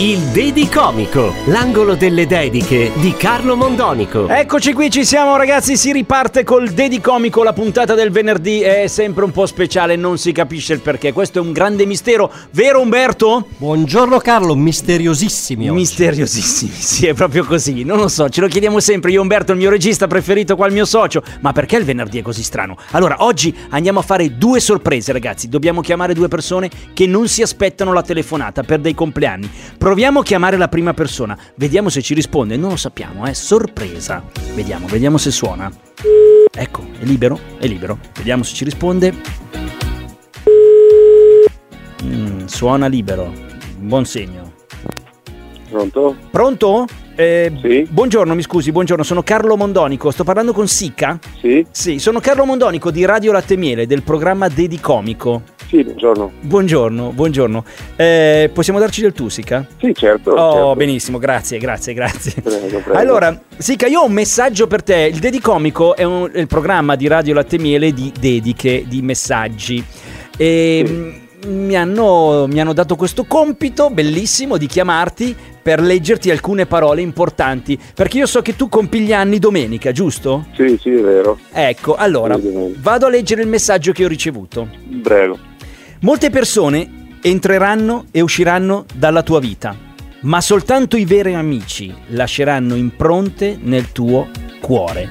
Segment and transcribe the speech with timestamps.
[0.00, 4.28] Il Dedi Comico, l'angolo delle dediche di Carlo Mondonico.
[4.28, 8.86] Eccoci qui, ci siamo ragazzi, si riparte col Dedi Comico, la puntata del venerdì è
[8.86, 12.80] sempre un po' speciale, non si capisce il perché, questo è un grande mistero, vero
[12.80, 13.48] Umberto?
[13.56, 15.78] Buongiorno Carlo, misteriosissimi oggi.
[15.78, 19.58] Misteriosissimi, sì è proprio così, non lo so, ce lo chiediamo sempre, io Umberto, il
[19.58, 22.76] mio regista preferito qua il mio socio, ma perché il venerdì è così strano?
[22.92, 27.42] Allora, oggi andiamo a fare due sorprese ragazzi, dobbiamo chiamare due persone che non si
[27.42, 29.47] aspettano la telefonata per dei compleanni.
[29.78, 34.22] Proviamo a chiamare la prima persona, vediamo se ci risponde, non lo sappiamo, è sorpresa.
[34.54, 35.70] Vediamo, vediamo se suona.
[36.52, 37.38] Ecco, è libero?
[37.58, 37.98] È libero.
[38.16, 39.14] Vediamo se ci risponde.
[42.04, 43.32] Mm, suona libero.
[43.78, 44.52] Buon segno.
[45.68, 46.16] Pronto?
[46.30, 46.86] Pronto?
[47.14, 47.86] Eh, Sì.
[47.90, 51.18] Buongiorno, mi scusi, buongiorno, sono Carlo Mondonico, sto parlando con Sica?
[51.40, 51.66] Sì?
[51.70, 55.42] Sì, sono Carlo Mondonico di Radio Latte Miele del programma Dedi Comico.
[55.68, 56.32] Sì, buongiorno.
[56.40, 57.64] Buongiorno, buongiorno.
[57.96, 59.66] Eh, possiamo darci del tu, Sica?
[59.78, 60.30] Sì, certo.
[60.30, 60.74] Oh, certo.
[60.76, 62.32] benissimo, grazie, grazie, grazie.
[62.40, 62.92] Prego, prego.
[62.98, 65.10] Allora, Sica, io ho un messaggio per te.
[65.12, 69.02] Il Dedi Comico è, un- è il programma di Radio Latte Miele di dediche, di
[69.02, 69.84] messaggi.
[70.38, 71.10] E mm,
[71.48, 77.78] mi, hanno, mi hanno dato questo compito bellissimo di chiamarti per leggerti alcune parole importanti.
[77.94, 80.46] Perché io so che tu compi gli anni domenica, giusto?
[80.54, 81.38] Sì, sì, è vero.
[81.52, 84.66] Ecco, allora, Sì, vado a leggere il messaggio che ho ricevuto.
[85.02, 85.56] Prego.
[86.00, 89.76] Molte persone entreranno e usciranno dalla tua vita,
[90.20, 94.28] ma soltanto i veri amici lasceranno impronte nel tuo
[94.60, 95.08] cuore.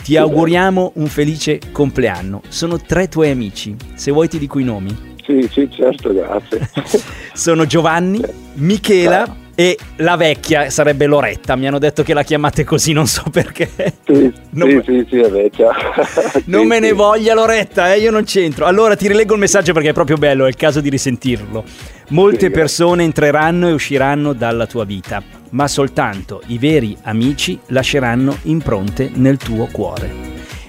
[0.00, 2.42] Ti auguriamo un felice compleanno.
[2.46, 3.74] Sono tre tuoi amici.
[3.94, 5.16] Se vuoi ti dico i nomi.
[5.24, 6.70] Sì, sì, certo, grazie.
[7.34, 8.22] Sono Giovanni,
[8.54, 11.56] Michela e la vecchia sarebbe Loretta.
[11.56, 13.68] Mi hanno detto che la chiamate così, non so perché.
[14.06, 15.70] Sì, Non sì, me- sì, sì, è vecchia.
[16.46, 16.94] Non Sì, me ne sì.
[16.94, 18.66] voglia Loretta, eh, io non c'entro.
[18.66, 21.64] Allora ti rileggo il messaggio perché è proprio bello, è il caso di risentirlo.
[22.10, 28.36] Molte Sì, persone entreranno e usciranno dalla tua vita, ma soltanto i veri amici lasceranno
[28.42, 30.08] impronte nel tuo cuore.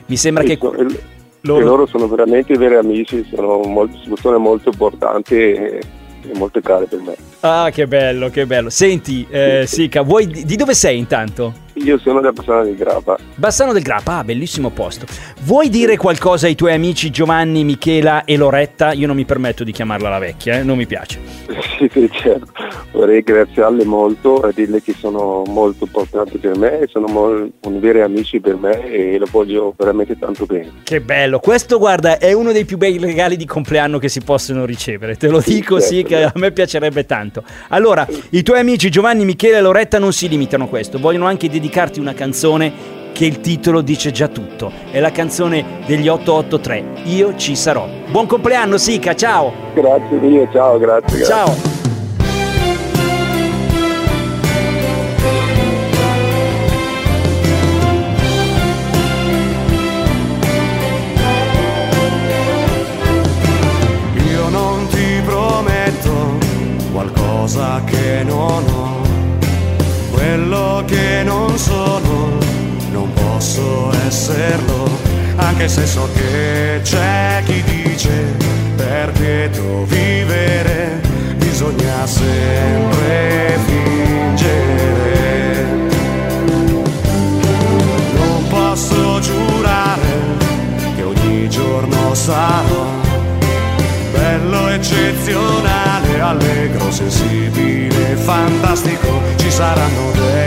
[0.08, 0.58] Mi sembra che
[1.42, 5.80] loro- loro sono veramente i veri amici, sono molto, persone molto importanti e,
[6.24, 7.29] e molto care per me.
[7.42, 8.70] Ah, che bello, che bello.
[8.70, 11.68] Senti, eh, Sica, vuoi di dove sei intanto?
[11.76, 13.18] Io sono da persona di Grappa.
[13.36, 15.06] Bassano del Grappa, ah, bellissimo posto.
[15.42, 18.92] Vuoi dire qualcosa ai tuoi amici Giovanni, Michela e Loretta?
[18.92, 21.20] Io non mi permetto di chiamarla la vecchia, eh, non mi piace.
[21.80, 22.52] Sì, certo.
[22.92, 28.02] Vorrei ringraziarle molto e dirle che sono molto importanti per me, sono mol- un veri
[28.02, 30.72] amici per me e lo voglio veramente tanto bene.
[30.84, 34.66] Che bello, questo guarda è uno dei più bei regali di compleanno che si possono
[34.66, 37.44] ricevere, te lo dico sì certo, che a me piacerebbe tanto.
[37.70, 41.50] Allora, i tuoi amici Giovanni, Michele e Loretta non si limitano a questo, vogliono anche
[41.50, 47.36] dedicarti una canzone che il titolo dice già tutto, è la canzone degli 883, Io
[47.36, 47.88] ci sarò.
[48.10, 49.52] Buon compleanno Sica, ciao!
[49.74, 51.18] Grazie mille, ciao, grazie.
[51.18, 51.26] grazie.
[51.26, 51.79] Ciao!
[71.60, 72.38] Sono,
[72.92, 74.90] non posso esserlo,
[75.36, 78.38] anche se so che c'è chi dice
[78.78, 81.02] per quieto vivere
[81.36, 84.68] bisogna sempre fingere.
[88.16, 90.12] Non posso giurare
[90.96, 93.00] che ogni giorno sarò
[94.14, 99.22] bello, eccezionale, allegro, sensibile, fantastico.
[99.38, 100.39] Ci saranno dei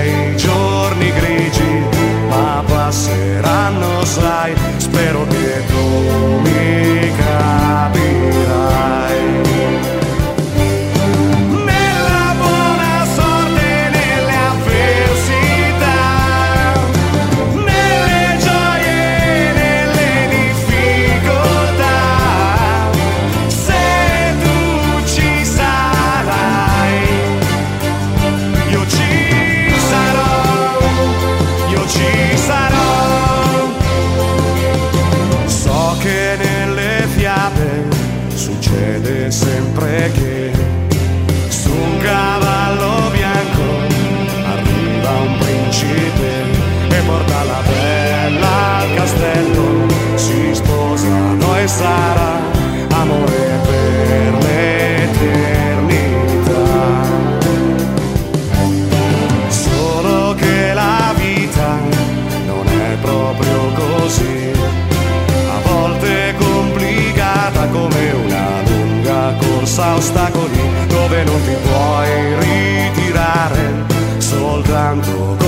[70.03, 73.87] ostacoli, dove non ti puoi ritirare,
[74.19, 75.42] soltanto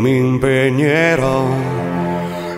[0.00, 1.46] mi impegnerò.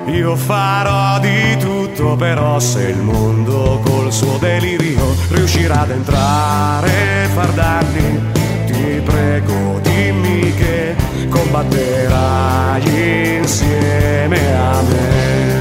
[0.07, 6.89] Io farò di tutto, però se il mondo col suo delirio riuscirà ad entrare
[7.25, 8.21] e far danni,
[8.67, 10.95] ti prego dimmi che
[11.29, 12.83] combatterai
[13.39, 15.60] insieme a me.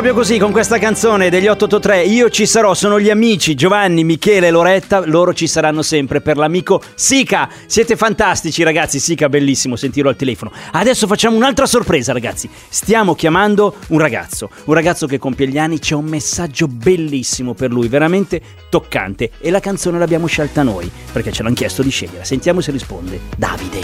[0.00, 2.04] Proprio così con questa canzone degli 883.
[2.04, 5.04] Io ci sarò, sono gli amici Giovanni, Michele e Loretta.
[5.04, 7.50] Loro ci saranno sempre per l'amico Sica.
[7.66, 8.98] Siete fantastici, ragazzi.
[8.98, 10.52] Sica, bellissimo sentirlo al telefono.
[10.72, 12.48] Adesso facciamo un'altra sorpresa, ragazzi.
[12.70, 14.48] Stiamo chiamando un ragazzo.
[14.64, 15.78] Un ragazzo che compie gli anni.
[15.78, 19.32] C'è un messaggio bellissimo per lui, veramente toccante.
[19.38, 22.24] E la canzone l'abbiamo scelta noi perché ce l'hanno chiesto di scegliere.
[22.24, 23.20] Sentiamo se risponde.
[23.36, 23.80] Davide.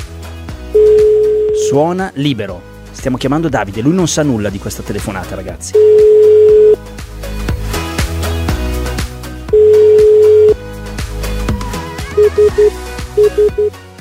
[1.69, 2.76] Suona libero.
[2.97, 5.75] Stiamo chiamando Davide, lui non sa nulla di questa telefonata, ragazzi.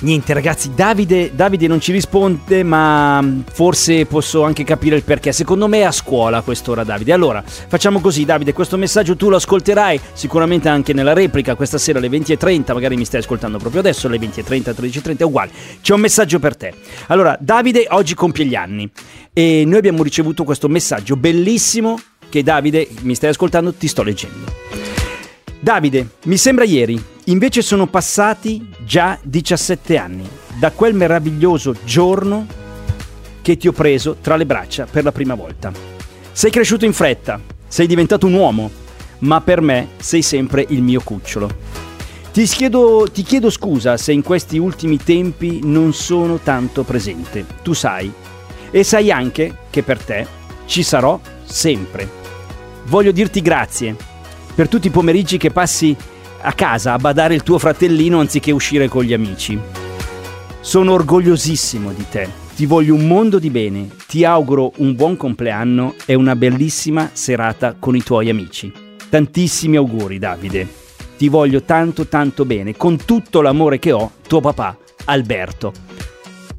[0.01, 5.31] Niente ragazzi, Davide, Davide non ci risponde, ma mm, forse posso anche capire il perché.
[5.31, 7.13] Secondo me è a scuola a quest'ora Davide.
[7.13, 11.99] Allora, facciamo così Davide, questo messaggio tu lo ascolterai sicuramente anche nella replica questa sera
[11.99, 15.51] alle 20.30, magari mi stai ascoltando proprio adesso alle 20.30, 13.30, è uguale.
[15.81, 16.73] C'è un messaggio per te.
[17.07, 18.89] Allora, Davide oggi compie gli anni
[19.31, 21.97] e noi abbiamo ricevuto questo messaggio bellissimo
[22.27, 24.64] che Davide, mi stai ascoltando, ti sto leggendo.
[25.59, 30.27] Davide, mi sembra ieri, invece sono passati già 17 anni
[30.59, 32.45] da quel meraviglioso giorno
[33.41, 35.71] che ti ho preso tra le braccia per la prima volta.
[36.31, 38.71] Sei cresciuto in fretta, sei diventato un uomo,
[39.19, 41.49] ma per me sei sempre il mio cucciolo.
[42.31, 47.73] Ti chiedo, ti chiedo scusa se in questi ultimi tempi non sono tanto presente, tu
[47.73, 48.11] sai,
[48.71, 50.27] e sai anche che per te
[50.65, 52.23] ci sarò sempre.
[52.85, 53.95] Voglio dirti grazie
[54.55, 55.95] per tutti i pomeriggi che passi
[56.41, 59.59] a casa a badare il tuo fratellino anziché uscire con gli amici.
[60.61, 65.95] Sono orgogliosissimo di te, ti voglio un mondo di bene, ti auguro un buon compleanno
[66.05, 68.71] e una bellissima serata con i tuoi amici.
[69.09, 70.67] Tantissimi auguri Davide,
[71.17, 75.73] ti voglio tanto tanto bene, con tutto l'amore che ho, tuo papà Alberto.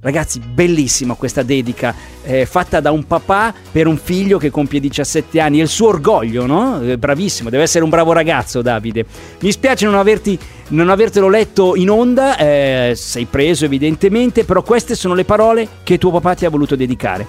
[0.07, 5.41] Ragazzi, bellissima questa dedica eh, fatta da un papà per un figlio che compie 17
[5.41, 5.59] anni.
[5.59, 6.81] È il suo orgoglio, no?
[6.81, 9.05] Eh, bravissimo, deve essere un bravo ragazzo, Davide.
[9.41, 14.95] Mi spiace non, averti, non avertelo letto in onda, eh, sei preso evidentemente, però queste
[14.95, 17.27] sono le parole che tuo papà ti ha voluto dedicare.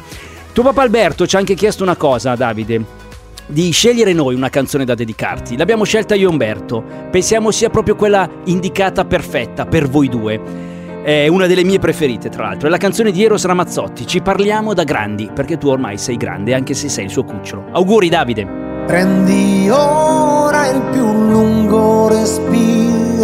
[0.53, 3.05] Tuo papà Alberto ci ha anche chiesto una cosa, Davide
[3.50, 5.57] di scegliere noi una canzone da dedicarti.
[5.57, 6.84] L'abbiamo scelta io e Umberto.
[7.10, 10.75] Pensiamo sia proprio quella indicata perfetta per voi due
[11.08, 14.74] è una delle mie preferite tra l'altro, è la canzone di Eros Ramazzotti, ci parliamo
[14.74, 17.68] da grandi, perché tu ormai sei grande anche se sei il suo cucciolo.
[17.72, 18.46] Auguri Davide!
[18.86, 23.24] Prendi ora il più lungo respiro,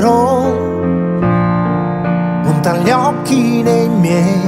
[2.43, 4.41] punta gli occhi nei miei.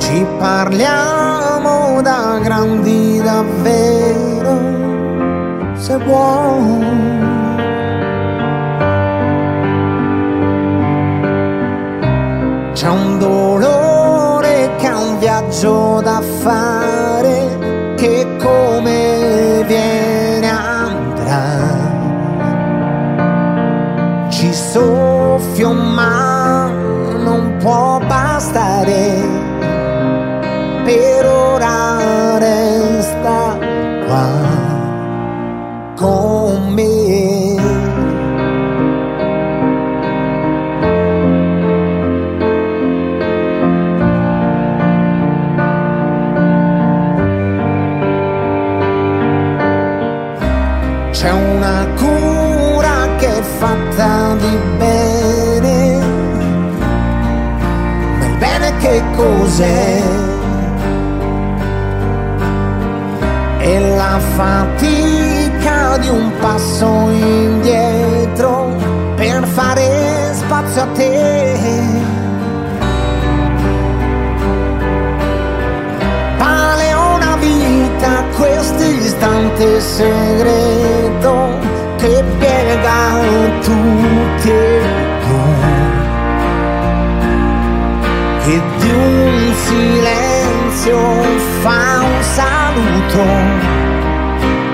[0.00, 4.58] Ci parliamo da grandi davvero,
[5.76, 7.29] se vuoi.
[12.80, 21.58] C'è un dolore che ha un viaggio da fare che come viene andrà.
[24.30, 26.70] Ci soffio ma
[27.22, 29.19] non può bastare.
[70.60, 71.82] Spazio a te.
[76.38, 81.58] Vale una vita questo istante segreto
[81.96, 83.18] che piega
[83.62, 84.80] tutti e
[85.28, 85.78] noi.
[88.44, 90.98] Che di un silenzio
[91.60, 93.24] fa un saluto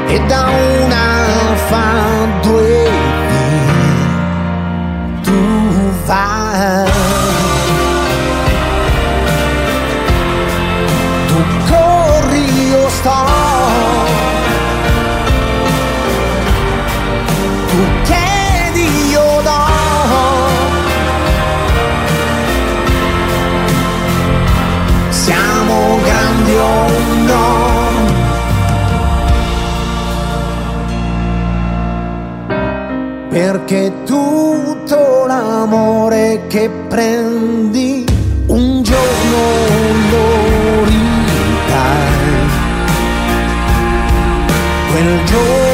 [0.08, 0.48] e da
[0.80, 1.84] una fa
[2.42, 2.85] due
[18.02, 19.64] chiedi, io do.
[25.08, 26.88] Siamo grandi o
[27.26, 27.44] no?
[33.28, 38.04] Perché tutto l'amore che prendi
[38.46, 39.38] un giorno
[40.10, 42.48] lo ridai.
[44.90, 45.65] Quel giorno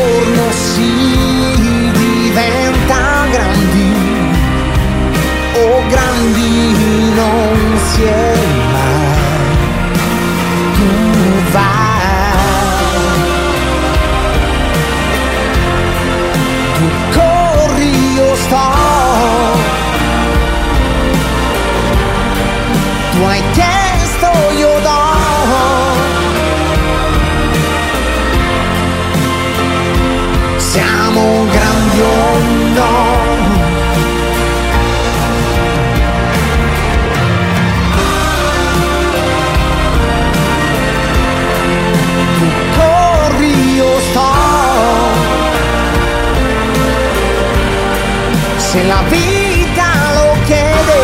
[48.72, 51.00] Se la vita lo chiede.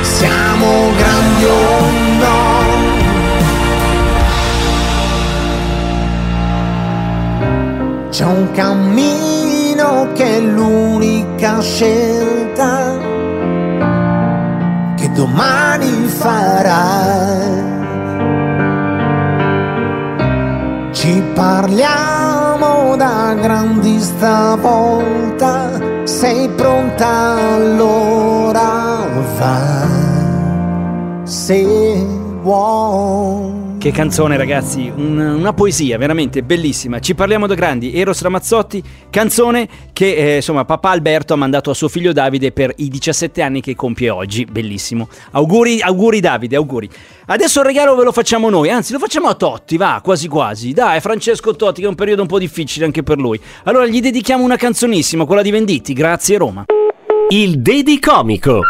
[0.00, 1.56] Siamo grandi o
[2.18, 2.40] no?
[8.10, 12.98] C'è un cammino che è l'unica scelta
[14.96, 17.27] che domani farai.
[23.40, 25.70] Grandi stavolta,
[26.04, 29.06] sei pronta allora
[29.38, 31.64] vai, se
[32.42, 33.67] vuoi.
[33.78, 36.98] Che canzone ragazzi, Un- una poesia veramente bellissima.
[36.98, 41.74] Ci parliamo da grandi, Eros Ramazzotti, canzone che eh, insomma papà Alberto ha mandato a
[41.74, 45.08] suo figlio Davide per i 17 anni che compie oggi, bellissimo.
[45.30, 46.90] Auguri, auguri Davide, auguri.
[47.26, 50.72] Adesso il regalo ve lo facciamo noi, anzi lo facciamo a Totti, va, quasi quasi.
[50.72, 53.40] Dai, Francesco Totti che è un periodo un po' difficile anche per lui.
[53.62, 56.64] Allora gli dedichiamo una canzonissima, quella di Venditti, grazie Roma.
[57.28, 58.60] Il Dedi Comico.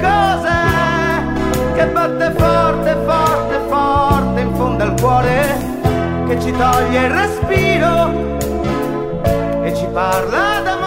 [0.00, 5.56] Cos'è che batte forte, forte, forte in fondo al cuore,
[6.28, 8.38] che ci toglie il respiro
[9.62, 10.81] e ci parla d'amore.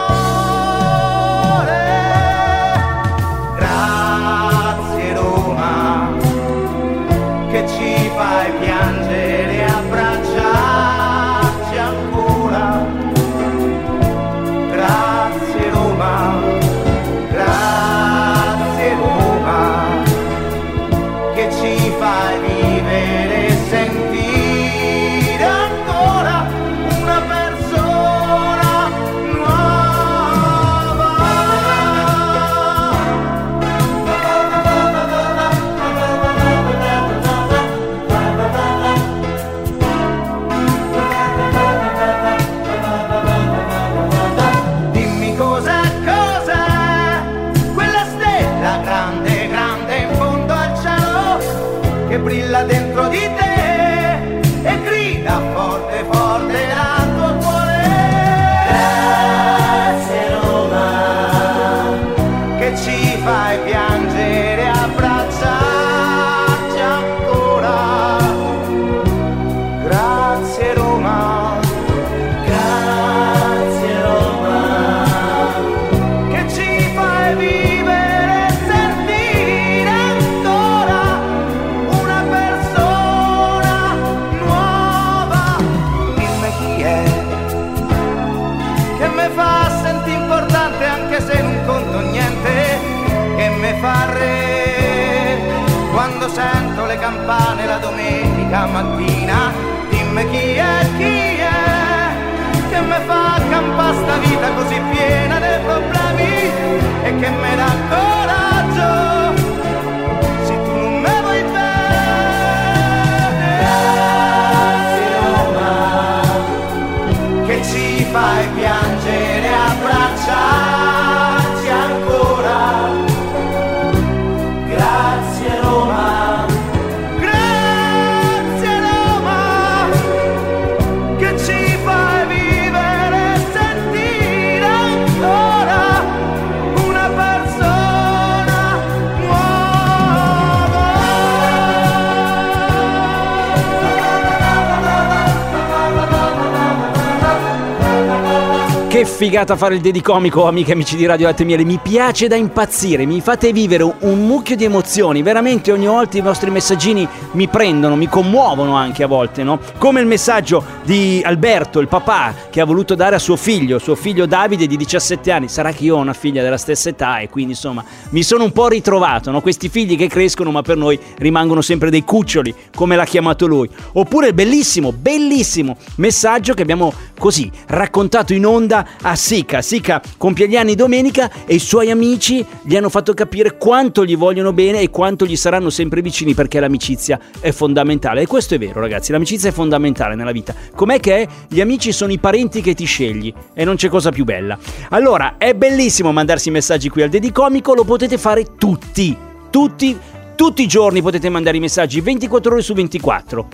[148.96, 151.66] Che figata fare il dedicomico, amiche e amici di Radio Latte Miele.
[151.66, 155.22] Mi piace da impazzire, mi fate vivere un mucchio di emozioni.
[155.22, 159.60] Veramente ogni volta i vostri messaggini mi prendono, mi commuovono anche a volte, no?
[159.80, 163.96] Come il messaggio di Alberto, il papà, che ha voluto dare a suo figlio, suo
[163.96, 165.50] figlio Davide di 17 anni.
[165.50, 168.54] Sarà che io ho una figlia della stessa età e quindi insomma mi sono un
[168.54, 169.42] po' ritrovato, no?
[169.42, 173.70] Questi figli che crescono ma per noi rimangono sempre dei cuccioli, come l'ha chiamato lui.
[173.92, 179.62] Oppure il bellissimo, bellissimo messaggio che abbiamo così raccontato in onda a Sika.
[179.62, 184.18] Sika compie gli anni domenica e i suoi amici gli hanno fatto capire quanto gli
[184.18, 188.22] vogliono bene e quanto gli saranno sempre vicini perché l'amicizia è fondamentale.
[188.22, 190.54] E questo è vero, ragazzi, l'amicizia è fondamentale nella vita.
[190.76, 191.28] Com'è che è?
[191.48, 194.58] Gli amici sono i parenti che ti scegli e non c'è cosa più bella.
[194.90, 199.16] Allora, è bellissimo mandarsi messaggi qui al Dedicomico, lo potete fare tutti,
[199.50, 199.98] tutti,
[200.36, 203.48] tutti i giorni potete mandare i messaggi 24 ore su 24.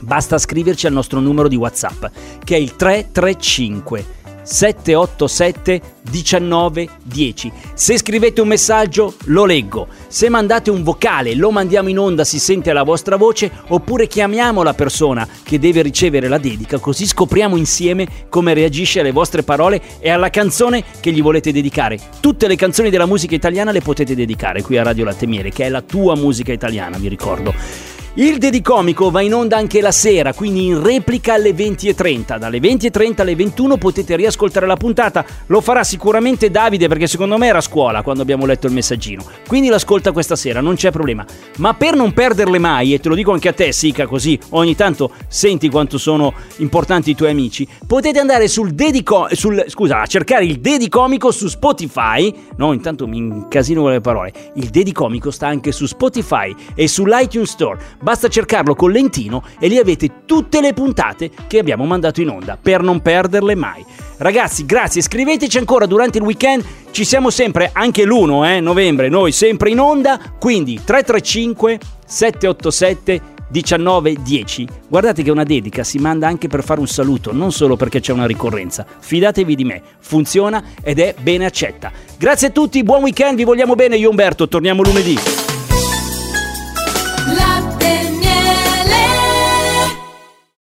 [0.00, 2.06] Basta scriverci al nostro numero di WhatsApp,
[2.42, 7.52] che è il 335 787 1910.
[7.74, 12.38] Se scrivete un messaggio lo leggo, se mandate un vocale lo mandiamo in onda, si
[12.38, 17.56] sente la vostra voce, oppure chiamiamo la persona che deve ricevere la dedica, così scopriamo
[17.56, 21.98] insieme come reagisce alle vostre parole e alla canzone che gli volete dedicare.
[22.20, 25.64] Tutte le canzoni della musica italiana le potete dedicare qui a Radio Latte Miele, che
[25.64, 27.91] è la tua musica italiana, vi ricordo.
[28.14, 32.36] Il Dedicomico va in onda anche la sera, quindi in replica alle 20.30.
[32.36, 35.24] Dalle 20.30 alle 21 potete riascoltare la puntata.
[35.46, 39.24] Lo farà sicuramente Davide perché secondo me era a scuola quando abbiamo letto il messaggino.
[39.48, 41.24] Quindi l'ascolta questa sera, non c'è problema.
[41.56, 44.76] Ma per non perderle mai, e te lo dico anche a te Sica, così ogni
[44.76, 49.28] tanto senti quanto sono importanti i tuoi amici, potete andare sul Dedico...
[49.32, 52.30] Sul, scusa, a cercare il Dedicomico su Spotify.
[52.56, 54.32] No, intanto mi incasino con le parole.
[54.56, 58.00] Il Dedicomico sta anche su Spotify e sull'iTunes Store.
[58.02, 62.58] Basta cercarlo con lentino e lì avete tutte le puntate che abbiamo mandato in onda
[62.60, 63.84] per non perderle mai.
[64.16, 69.30] Ragazzi, grazie, scriveteci ancora durante il weekend, ci siamo sempre, anche l'1 eh, novembre, noi
[69.30, 73.20] sempre in onda, quindi 335 787
[73.52, 74.66] 19 10.
[74.88, 78.12] Guardate che una dedica si manda anche per fare un saluto, non solo perché c'è
[78.12, 78.84] una ricorrenza.
[78.98, 81.92] Fidatevi di me, funziona ed è bene accetta.
[82.18, 85.51] Grazie a tutti, buon weekend, vi vogliamo bene io Umberto, torniamo lunedì.